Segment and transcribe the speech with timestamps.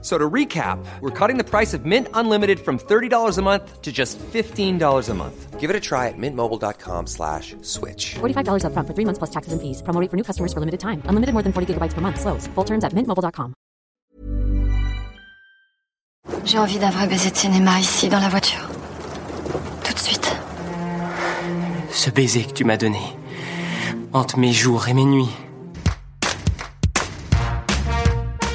[0.00, 3.90] So to recap, we're cutting the price of Mint Unlimited from $30 a month to
[3.90, 5.58] just $15 a month.
[5.58, 8.14] Give it a try at mintmobile.com slash switch.
[8.20, 9.82] $45 up front for three months plus taxes and fees.
[9.82, 11.02] Promo rate for new customers for limited time.
[11.06, 12.20] Unlimited more than 40 gigabytes per month.
[12.20, 12.46] Slows.
[12.54, 13.54] Full terms at mintmobile.com.
[16.44, 18.68] J'ai envie d'un vrai baiser de cinéma ici, dans la voiture.
[19.84, 20.36] Tout de suite.
[21.90, 23.00] Ce baiser que tu m'as donné
[24.12, 25.34] hante mes jours et mes nuits.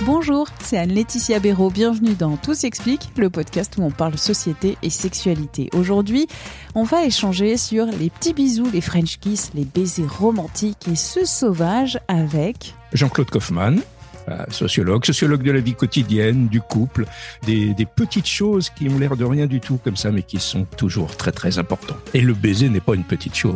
[0.06, 1.70] Bonjour, c'est Anne-Laetitia Béraud.
[1.70, 5.70] Bienvenue dans Tout s'explique, le podcast où on parle société et sexualité.
[5.72, 6.28] Aujourd'hui,
[6.76, 11.24] on va échanger sur les petits bisous, les French kiss, les baisers romantiques et ce
[11.24, 13.82] sauvage avec Jean-Claude Kaufmann,
[14.28, 17.06] euh, sociologue, sociologue de la vie quotidienne, du couple,
[17.46, 20.66] des, petites choses qui ont l'air de rien du tout comme ça, mais qui sont
[20.76, 22.10] toujours très très importantes.
[22.14, 23.56] Et le baiser n'est pas une petite chose.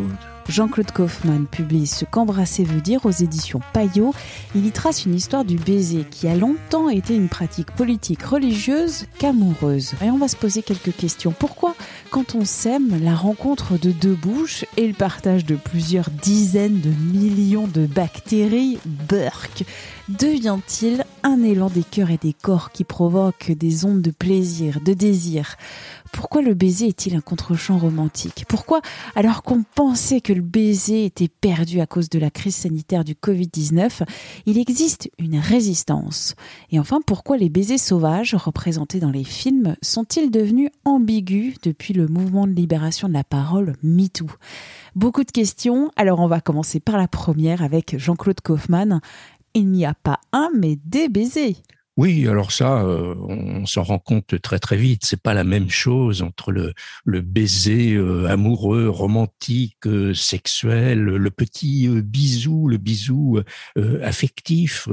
[0.50, 4.14] Jean-Claude Kaufmann publie Ce qu'embrasser veut dire aux éditions Payot.
[4.56, 9.06] Il y trace une histoire du baiser qui a longtemps été une pratique politique religieuse
[9.20, 9.94] qu'amoureuse.
[10.02, 11.34] Et on va se poser quelques questions.
[11.38, 11.76] Pourquoi,
[12.12, 16.90] quand on s'aime, la rencontre de deux bouches et le partage de plusieurs dizaines de
[16.90, 19.66] millions de bactéries, Burk,
[20.08, 24.94] devient-il un élan des cœurs et des corps qui provoque des ondes de plaisir, de
[24.94, 25.58] désir.
[26.14, 28.46] Pourquoi le baiser est-il un contre-champ romantique?
[28.48, 28.80] Pourquoi,
[29.14, 33.14] alors qu'on pensait que le baiser était perdu à cause de la crise sanitaire du
[33.14, 34.04] Covid-19,
[34.46, 36.36] il existe une résistance?
[36.72, 42.08] Et enfin, pourquoi les baisers sauvages représentés dans les films sont-ils devenus ambigus depuis le
[42.08, 44.28] mouvement de libération de la parole MeToo?
[44.96, 49.02] Beaucoup de questions, alors on va commencer par la première avec Jean-Claude Kaufmann.
[49.54, 51.56] Il n'y a pas un, mais des baisers.
[51.98, 55.02] Oui, alors ça, euh, on s'en rend compte très très vite.
[55.04, 56.74] C'est pas la même chose entre le,
[57.22, 63.42] baiser euh, amoureux, romantique, euh, sexuel, le petit bisou, le bisou
[64.04, 64.88] affectif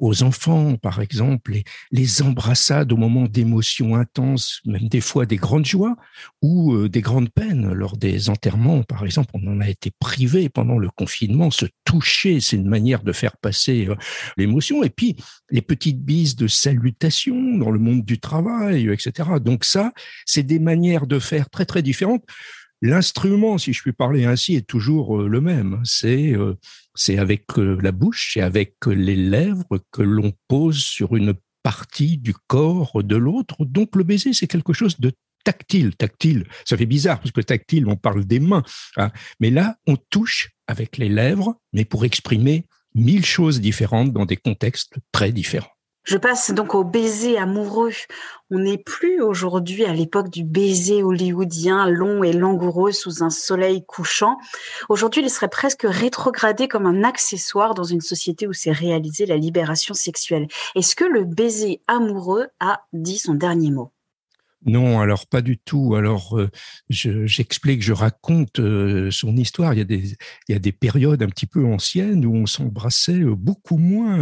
[0.00, 5.36] aux enfants, par exemple, les, les embrassades au moment d'émotions intenses, même des fois des
[5.36, 5.96] grandes joies
[6.42, 9.30] ou des grandes peines lors des enterrements, par exemple.
[9.34, 11.52] On en a été privé pendant le confinement.
[11.52, 13.88] Se toucher, c'est une manière de faire passer
[14.36, 14.82] l'émotion.
[14.82, 15.16] Et puis
[15.50, 19.28] les petites bises de salutations dans le monde du travail, etc.
[19.40, 19.92] Donc ça,
[20.26, 22.24] c'est des manières de faire très très différentes.
[22.80, 25.80] L'instrument, si je puis parler ainsi, est toujours euh, le même.
[25.84, 26.54] C'est euh,
[26.94, 32.18] c'est avec euh, la bouche et avec les lèvres que l'on pose sur une partie
[32.18, 33.64] du corps de l'autre.
[33.64, 35.96] Donc le baiser, c'est quelque chose de tactile.
[35.96, 38.62] Tactile, ça fait bizarre parce que tactile, on parle des mains.
[38.96, 39.10] Hein.
[39.40, 44.36] Mais là, on touche avec les lèvres, mais pour exprimer mille choses différentes dans des
[44.36, 45.77] contextes très différents.
[46.08, 47.92] Je passe donc au baiser amoureux.
[48.50, 53.84] On n'est plus aujourd'hui à l'époque du baiser hollywoodien long et langoureux sous un soleil
[53.84, 54.38] couchant.
[54.88, 59.36] Aujourd'hui, il serait presque rétrogradé comme un accessoire dans une société où s'est réalisée la
[59.36, 60.48] libération sexuelle.
[60.74, 63.92] Est-ce que le baiser amoureux a dit son dernier mot?
[64.66, 65.94] Non, alors pas du tout.
[65.94, 66.50] Alors euh,
[66.90, 69.72] j'explique, je, raconte euh, son histoire.
[69.72, 70.16] Il y, a des,
[70.48, 74.18] il y a des périodes un petit peu anciennes où on s'embrassait euh, beaucoup moins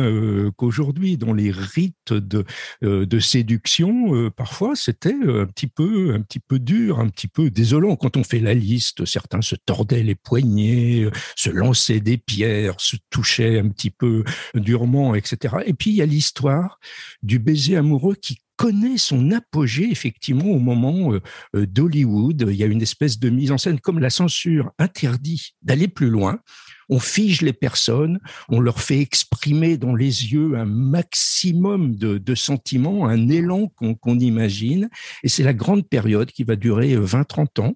[0.57, 1.17] qu'aujourd'hui.
[1.17, 2.45] Dans les rites de,
[2.83, 7.97] de séduction, parfois c'était un petit peu un petit peu dur, un petit peu désolant.
[7.97, 12.97] Quand on fait la liste, certains se tordaient les poignets, se lançaient des pierres, se
[13.11, 15.57] touchaient un petit peu durement, etc.
[15.67, 16.79] Et puis il y a l'histoire
[17.23, 21.21] du baiser amoureux qui connaît son apogée effectivement au moment euh,
[21.55, 22.47] euh, d'Hollywood.
[22.49, 26.09] Il y a une espèce de mise en scène comme la censure interdit d'aller plus
[26.11, 26.41] loin.
[26.89, 33.09] On fige les personnes, on leur fait exprimer dans les yeux un maximum de, sentiments,
[33.09, 34.89] un élan qu'on imagine.
[35.25, 37.25] Et c'est la grande période qui va durer 20-30
[37.59, 37.75] euh, ans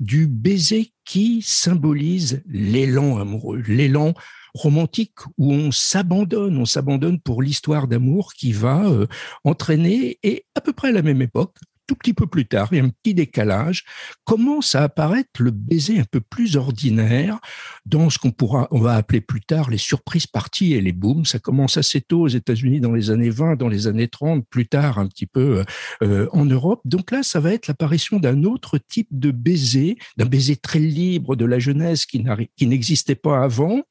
[0.00, 4.14] du baiser qui symbolise l'élan amoureux, l'élan
[4.56, 9.06] romantique où on s'abandonne, on s'abandonne pour l'histoire d'amour qui va euh,
[9.44, 12.78] entraîner, et à peu près à la même époque, tout petit peu plus tard, il
[12.78, 13.84] y a un petit décalage,
[14.24, 17.38] commence à apparaître le baiser un peu plus ordinaire
[17.84, 21.24] dans ce qu'on pourra, on va appeler plus tard les surprises parties et les booms.
[21.24, 24.66] Ça commence assez tôt aux États-Unis dans les années 20, dans les années 30, plus
[24.66, 25.64] tard un petit peu
[26.02, 26.80] euh, en Europe.
[26.84, 31.36] Donc là, ça va être l'apparition d'un autre type de baiser, d'un baiser très libre
[31.36, 32.22] de la jeunesse qui
[32.66, 33.82] n'existait pas avant,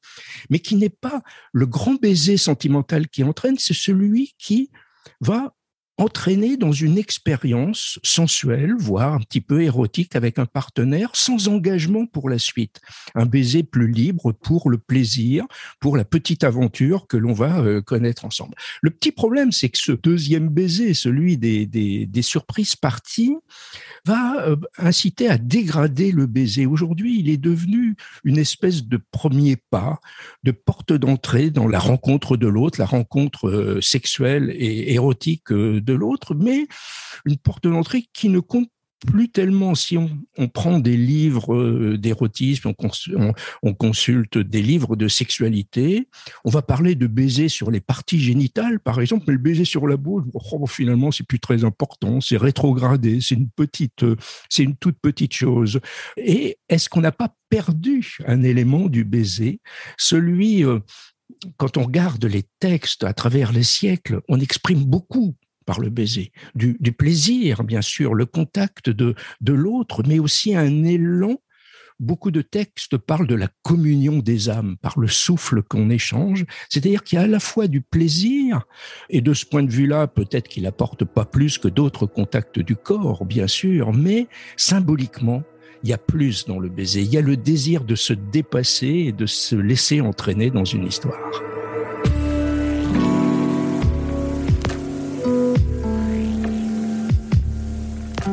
[0.50, 1.22] mais qui n'est pas
[1.52, 4.70] le grand baiser sentimental qui entraîne, c'est celui qui
[5.20, 5.55] va
[5.98, 12.06] entraîné dans une expérience sensuelle, voire un petit peu érotique avec un partenaire, sans engagement
[12.06, 12.80] pour la suite.
[13.14, 15.46] Un baiser plus libre pour le plaisir,
[15.80, 18.54] pour la petite aventure que l'on va euh, connaître ensemble.
[18.82, 23.36] Le petit problème, c'est que ce deuxième baiser, celui des, des, des surprises parties,
[24.04, 26.66] va euh, inciter à dégrader le baiser.
[26.66, 30.00] Aujourd'hui, il est devenu une espèce de premier pas,
[30.44, 35.92] de porte d'entrée dans la rencontre de l'autre, la rencontre euh, sexuelle et érotique de
[35.92, 36.66] l'autre, mais
[37.24, 38.68] une porte d'entrée qui ne compte
[39.04, 43.32] plus tellement si on, prend des livres euh, d'érotisme, on,
[43.62, 46.08] on, consulte des livres de sexualité,
[46.44, 49.86] on va parler de baiser sur les parties génitales, par exemple, mais le baiser sur
[49.86, 54.16] la bouche, oh, finalement, c'est plus très important, c'est rétrogradé, c'est une petite, euh,
[54.48, 55.80] c'est une toute petite chose.
[56.16, 59.60] Et est-ce qu'on n'a pas perdu un élément du baiser,
[59.98, 60.80] celui euh,
[61.56, 65.34] quand on regarde les textes à travers les siècles, on exprime beaucoup
[65.66, 70.84] par le baiser, du, plaisir, bien sûr, le contact de, de l'autre, mais aussi un
[70.84, 71.36] élan.
[71.98, 77.02] Beaucoup de textes parlent de la communion des âmes par le souffle qu'on échange, c'est-à-dire
[77.02, 78.66] qu'il y a à la fois du plaisir,
[79.08, 82.76] et de ce point de vue-là, peut-être qu'il apporte pas plus que d'autres contacts du
[82.76, 84.28] corps, bien sûr, mais
[84.58, 85.42] symboliquement,
[85.82, 89.06] il y a plus dans le baiser, il y a le désir de se dépasser
[89.08, 91.18] et de se laisser entraîner dans une histoire.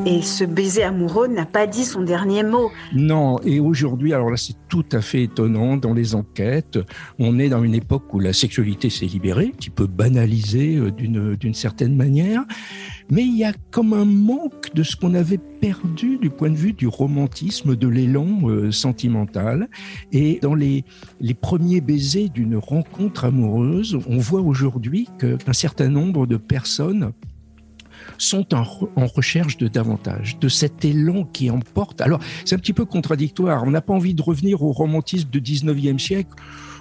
[0.06, 2.70] Et ce baiser amoureux n'a pas dit son dernier mot.
[2.94, 6.78] Non, et aujourd'hui, alors là c'est tout à fait étonnant dans les enquêtes,
[7.20, 10.92] on est dans une époque où la sexualité s'est libérée, un petit peu banalisée euh,
[10.92, 12.44] d'une, certaine manière,
[13.10, 16.58] mais il y a comme un manque de ce qu'on avait perdu du point de
[16.58, 19.70] vue du romantisme, de l'élan euh, sentimental.
[20.12, 20.84] Et dans les,
[21.22, 27.14] les premiers baisers d'une rencontre amoureuse, on voit aujourd'hui qu'un certain nombre de personnes
[28.18, 28.64] sont en,
[29.06, 32.02] recherche de davantage, de cet élan qui emporte.
[32.02, 33.64] Alors, c'est un petit peu contradictoire.
[33.64, 36.36] On n'a pas envie de revenir au romantisme du 19e siècle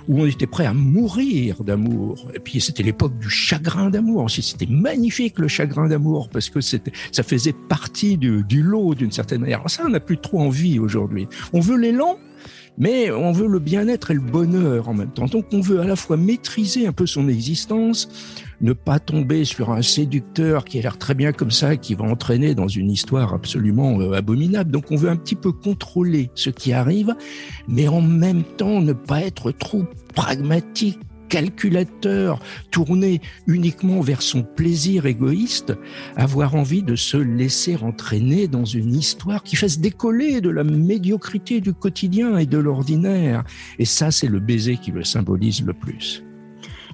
[0.09, 2.27] où on était prêt à mourir d'amour.
[2.35, 4.31] Et puis c'était l'époque du chagrin d'amour.
[4.31, 9.43] C'était magnifique le chagrin d'amour parce que ça faisait partie du, du lot d'une certaine
[9.43, 9.59] manière.
[9.59, 11.29] Alors ça, on n'a plus trop envie aujourd'hui.
[11.53, 12.19] On veut l'élan,
[12.79, 15.27] mais on veut le bien-être et le bonheur en même temps.
[15.27, 18.09] Donc on veut à la fois maîtriser un peu son existence,
[18.61, 22.05] ne pas tomber sur un séducteur qui a l'air très bien comme ça, qui va
[22.05, 24.71] entraîner dans une histoire absolument euh, abominable.
[24.71, 27.15] Donc on veut un petit peu contrôler ce qui arrive,
[27.69, 29.85] mais en même temps ne pas être trop
[30.15, 30.99] pragmatique
[31.33, 32.41] calculateur,
[32.71, 35.73] tourné uniquement vers son plaisir égoïste,
[36.15, 41.63] avoir envie de se laisser entraîner dans une histoire qui fasse décoller de la médiocrité
[41.63, 43.45] du quotidien et de l'ordinaire.
[43.79, 46.23] Et ça, c'est le baiser qui le symbolise le plus.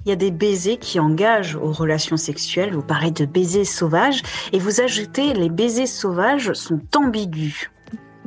[0.05, 2.73] Il y a des baisers qui engagent aux relations sexuelles.
[2.73, 4.21] Vous parlez de baisers sauvages
[4.53, 7.69] et vous ajoutez les baisers sauvages sont ambigus.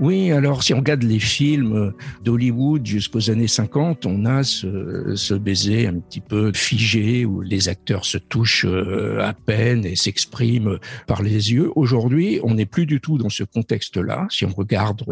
[0.03, 1.93] Oui, alors si on regarde les films
[2.25, 7.69] d'Hollywood jusqu'aux années 50, on a ce, ce, baiser un petit peu figé où les
[7.69, 11.71] acteurs se touchent euh, à peine et s'expriment par les yeux.
[11.77, 14.27] Aujourd'hui, on n'est plus du tout dans ce contexte-là.
[14.29, 15.05] Si on regarde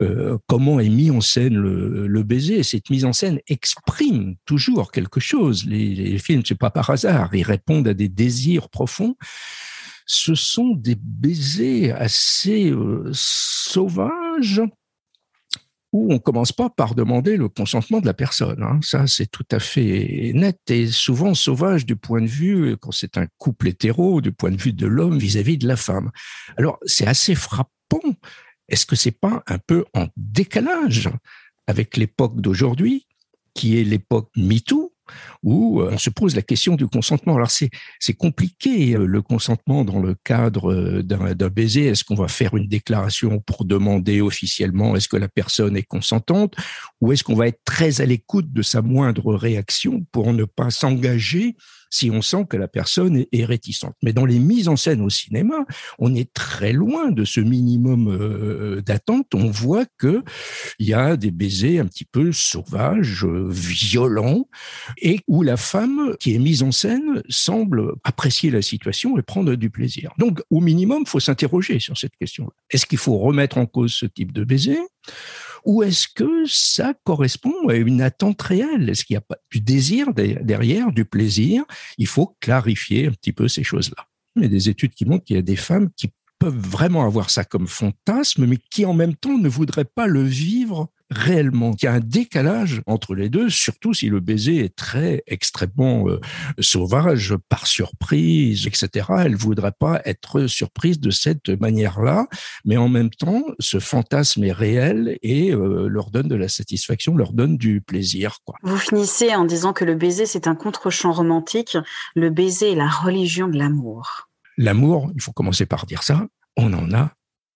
[0.00, 4.92] euh, comment est mis en scène le, le, baiser, cette mise en scène exprime toujours
[4.92, 5.66] quelque chose.
[5.66, 9.14] Les, les films, c'est pas par hasard, ils répondent à des désirs profonds
[10.10, 14.27] ce sont des baisers assez euh, sauvages
[15.92, 18.62] où on commence pas par demander le consentement de la personne.
[18.62, 18.80] Hein.
[18.82, 23.16] Ça, c'est tout à fait net et souvent sauvage du point de vue, quand c'est
[23.16, 26.10] un couple hétéro, du point de vue de l'homme vis-à-vis de la femme.
[26.56, 27.70] Alors, c'est assez frappant.
[28.68, 31.08] Est-ce que c'est pas un peu en décalage
[31.66, 33.06] avec l'époque d'aujourd'hui,
[33.54, 34.92] qui est l'époque MeToo,
[35.42, 37.36] où euh, on se pose la question du consentement.
[37.36, 41.86] Alors c'est c'est compliqué euh, le consentement dans le cadre euh, d'un baiser.
[41.86, 46.54] Est-ce qu'on va faire une déclaration pour demander officiellement est-ce que la personne est consentante
[47.00, 50.70] ou est-ce qu'on va être très à l'écoute de sa moindre réaction pour ne pas
[50.70, 51.56] s'engager
[51.90, 53.94] si on sent que la personne est, réticente?
[54.02, 55.64] Mais dans les mises en scène au cinéma,
[55.98, 59.34] on est très loin de ce minimum d'attente.
[59.34, 60.22] On voit que
[60.78, 64.48] il y a des baisers un petit peu sauvages, violents,
[65.00, 69.54] et où la femme qui est mise en scène semble apprécier la situation et prendre
[69.54, 70.12] du plaisir.
[70.18, 72.50] Donc, au minimum, il faut s'interroger sur cette question.
[72.70, 74.78] Est-ce qu'il faut remettre en cause ce type de baiser
[75.64, 78.88] ou est-ce que ça correspond à une attente réelle?
[78.88, 81.64] Est-ce qu'il n'y a pas du désir derrière, du plaisir?
[81.98, 84.06] Il faut clarifier un petit peu ces choses-là.
[84.36, 87.04] Il y a des études qui montrent qu'il y a des femmes qui peuvent vraiment
[87.04, 91.72] avoir ça comme fantasme, mais qui en même temps ne voudraient pas le vivre réellement
[91.72, 96.08] qu'il y a un décalage entre les deux, surtout si le baiser est très extrêmement
[96.08, 96.20] euh,
[96.60, 99.06] sauvage, par surprise, etc.
[99.20, 102.26] Elle voudrait pas être surprise de cette manière-là,
[102.64, 107.16] mais en même temps, ce fantasme est réel et euh, leur donne de la satisfaction,
[107.16, 108.38] leur donne du plaisir.
[108.44, 108.56] Quoi.
[108.62, 111.76] Vous finissez en disant que le baiser, c'est un contre-champ romantique.
[112.14, 114.28] Le baiser est la religion de l'amour.
[114.56, 117.12] L'amour, il faut commencer par dire ça, on en a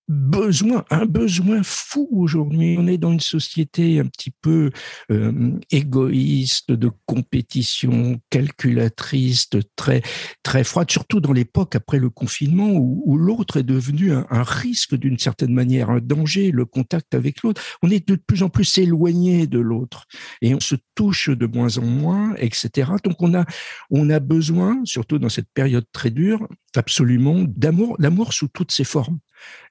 [0.09, 2.76] besoin, un besoin fou aujourd'hui.
[2.78, 4.71] On est dans une société un petit peu
[5.11, 10.02] euh, égoïste, de compétition, calculatrice, très
[10.42, 14.97] très froide, surtout dans l'époque après le confinement où, l'autre est devenu un, un risque
[14.97, 17.62] d'une certaine manière, un danger, le contact avec l'autre.
[17.82, 20.06] On est de plus en plus éloigné de l'autre
[20.40, 22.92] et on se touche de moins en moins, etc.
[23.04, 23.44] Donc on a
[23.90, 28.85] on a besoin, surtout dans cette période très dure, absolument d'amour, l'amour sous toutes ses
[28.85, 29.18] formes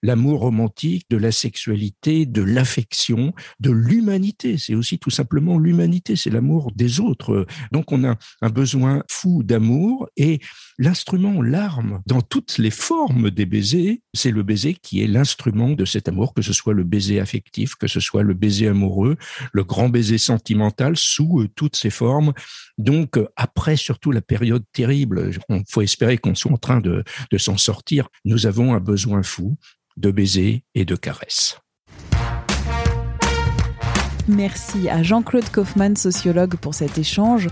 [0.02, 4.58] l'amour romantique, de la sexualité, de l'affection, de l'humanité.
[4.58, 7.46] C'est aussi tout simplement l'humanité, c'est l'amour des autres.
[7.72, 10.40] Donc on a un besoin fou d'amour et
[10.78, 15.86] l'instrument, l'arme, dans toutes les formes des baisers, c'est le baiser qui est l'instrument de
[15.86, 19.18] cet amour, que ce soit le baiser affectif, que ce soit le baiser amoureux,
[19.54, 22.34] le grand baiser sentimental sous euh, toutes ses formes.
[22.78, 27.38] Donc après surtout la période terrible, il faut espérer qu'on soit en train de, de
[27.38, 28.08] s'en sortir.
[28.26, 29.58] Nous avons un besoin fou
[30.02, 31.60] de baisers et de caresses.
[34.28, 37.48] Merci à Jean-Claude Kaufmann, sociologue, pour cet échange.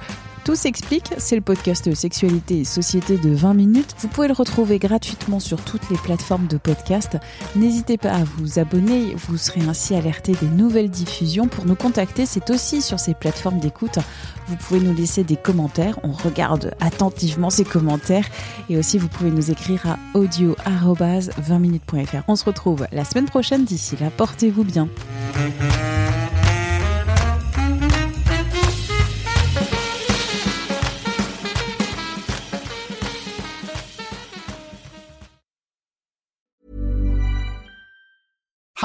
[0.49, 3.93] Tout s'explique, c'est le podcast Sexualité et Société de 20 minutes.
[3.99, 7.17] Vous pouvez le retrouver gratuitement sur toutes les plateformes de podcast.
[7.55, 11.47] N'hésitez pas à vous abonner, vous serez ainsi alerté des nouvelles diffusions.
[11.47, 13.99] Pour nous contacter, c'est aussi sur ces plateformes d'écoute.
[14.47, 18.25] Vous pouvez nous laisser des commentaires, on regarde attentivement ces commentaires.
[18.71, 22.23] Et aussi, vous pouvez nous écrire à audio-20minutes.fr.
[22.27, 24.89] On se retrouve la semaine prochaine, d'ici là, portez-vous bien.